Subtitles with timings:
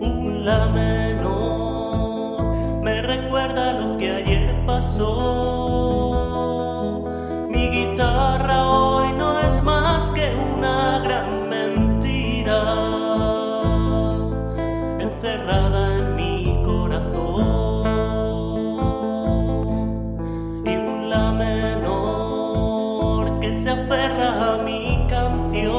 [0.00, 2.42] Un la menor
[2.82, 5.14] me recuerda lo que ayer pasó.
[7.48, 12.62] Mi guitarra hoy no es más que una gran mentira
[15.00, 15.93] encerrada en
[23.64, 25.72] se aferra a mi canción,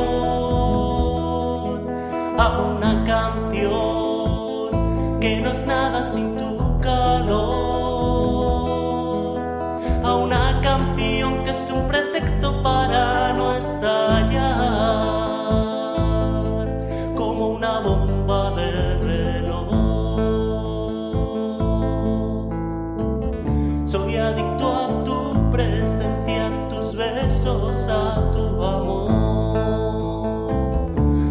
[2.40, 4.72] a una canción
[5.20, 7.38] que no es nada sin tu calor,
[10.04, 14.34] a una canción que es un pretexto para no estallar
[17.16, 19.70] como una bomba de reloj.
[23.86, 25.04] Soy adicto a
[27.90, 29.12] a tu amor.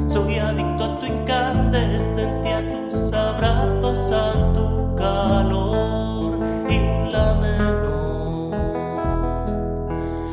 [0.09, 6.39] Soy adicto a tu incandescencia, tus abrazos, a tu calor.
[6.69, 8.55] Y un la menor,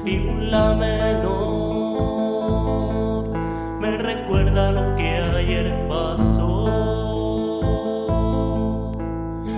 [0.06, 1.62] y un la menor
[3.80, 5.10] me recuerda lo que
[5.42, 6.68] ayer pasó.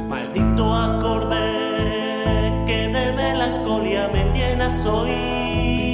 [0.08, 1.44] Maldito acorde
[2.66, 5.93] que de melancolía me llenas hoy,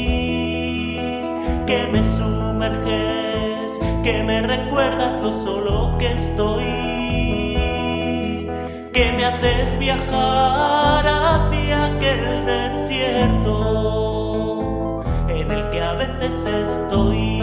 [1.70, 6.66] que me sumerges, que me recuerdas lo solo que estoy,
[8.92, 13.54] que me haces viajar hacia aquel desierto
[15.28, 17.40] en el que a veces estoy,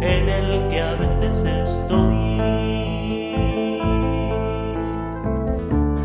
[0.00, 2.40] en el que a veces estoy.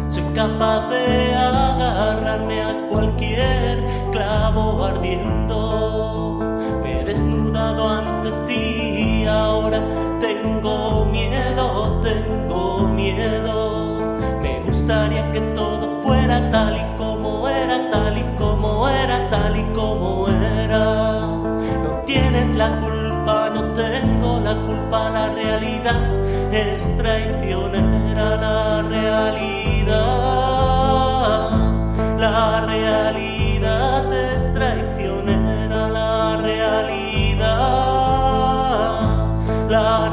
[0.09, 3.81] Soy capaz de agarrarme a cualquier
[4.11, 6.30] clavo ardiendo.
[7.69, 9.79] Ante ti, ahora
[10.19, 14.17] tengo miedo, tengo miedo.
[14.41, 19.63] Me gustaría que todo fuera tal y como era, tal y como era, tal y
[19.73, 20.85] como era.
[21.83, 26.01] No tienes la culpa, no tengo la culpa, la realidad
[26.51, 30.40] es traicionera, la realidad,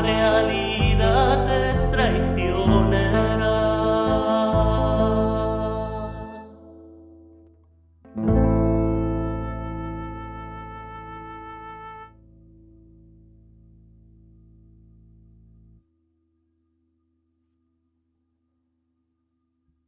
[0.08, 0.77] Leonie.